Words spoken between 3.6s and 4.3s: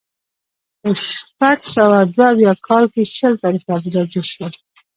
آبدات جوړ